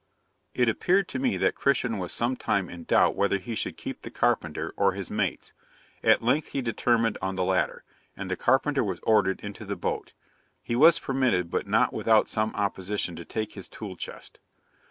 [0.55, 4.01] It appeared to me that Christian was some time in doubt whether he should keep
[4.01, 5.53] the carpenter, or his mates;
[6.03, 7.83] at length he determined on the latter,
[8.17, 10.13] and the carpenter was ordered into the boat.
[10.63, 14.39] He was permitted, but not without some opposition, to take his tool chest.